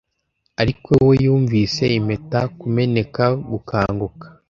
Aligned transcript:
ariko 0.61 0.91
we 1.07 1.13
yumvise 1.25 1.83
impeta 1.97 2.39
kumeneka 2.59 3.23
gukanguka 3.51 4.25